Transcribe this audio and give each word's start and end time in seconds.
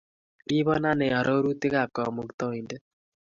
Ripon 0.49 0.83
anee 0.91 1.13
arorutik 1.19 1.73
ap 1.81 1.89
Kamuktaindet. 1.95 2.83